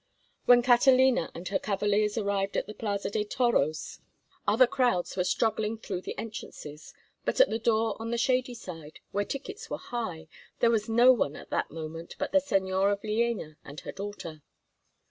[0.45, 3.99] When Catalina and her cavaliers arrived at the Plaza de Toros
[4.47, 6.91] other crowds were struggling through the entrances,
[7.23, 10.27] but at the door on the shady side, where tickets were high,
[10.59, 14.41] there was no one at that moment but the Señora Villéna and her daughter.